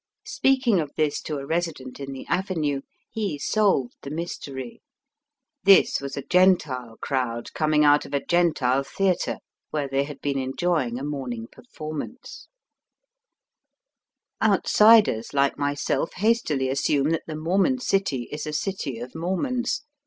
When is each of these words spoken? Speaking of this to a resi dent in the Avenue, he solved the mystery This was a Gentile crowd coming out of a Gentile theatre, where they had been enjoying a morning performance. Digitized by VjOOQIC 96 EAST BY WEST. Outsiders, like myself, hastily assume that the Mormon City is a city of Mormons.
Speaking 0.25 0.79
of 0.79 0.89
this 0.97 1.21
to 1.21 1.35
a 1.37 1.45
resi 1.45 1.75
dent 1.75 1.99
in 1.99 2.11
the 2.11 2.25
Avenue, 2.25 2.81
he 3.11 3.37
solved 3.37 3.93
the 4.01 4.09
mystery 4.09 4.81
This 5.63 6.01
was 6.01 6.17
a 6.17 6.23
Gentile 6.23 6.97
crowd 6.99 7.53
coming 7.53 7.85
out 7.85 8.07
of 8.07 8.13
a 8.15 8.25
Gentile 8.25 8.81
theatre, 8.83 9.37
where 9.69 9.87
they 9.87 10.05
had 10.05 10.19
been 10.19 10.39
enjoying 10.39 10.97
a 10.97 11.03
morning 11.03 11.45
performance. 11.51 12.47
Digitized 14.41 14.41
by 14.41 14.41
VjOOQIC 14.41 14.41
96 14.41 14.41
EAST 14.41 14.41
BY 14.41 14.49
WEST. 14.49 14.51
Outsiders, 14.57 15.33
like 15.35 15.57
myself, 15.59 16.13
hastily 16.13 16.69
assume 16.69 17.09
that 17.11 17.23
the 17.27 17.35
Mormon 17.35 17.77
City 17.77 18.23
is 18.31 18.47
a 18.47 18.53
city 18.53 18.97
of 18.97 19.13
Mormons. 19.13 19.83